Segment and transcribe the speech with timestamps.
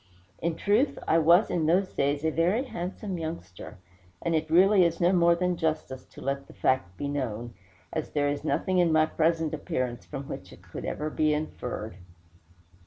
[0.39, 3.77] In truth, I was in those days a very handsome youngster,
[4.23, 7.53] and it really is no more than justice to let the fact be known,
[7.93, 11.97] as there is nothing in my present appearance from which it could ever be inferred.